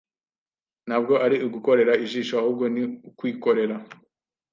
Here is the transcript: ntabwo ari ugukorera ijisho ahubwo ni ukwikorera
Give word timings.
ntabwo 0.87 1.13
ari 1.25 1.37
ugukorera 1.45 1.93
ijisho 2.03 2.33
ahubwo 2.41 2.65
ni 2.73 2.83
ukwikorera 3.09 3.75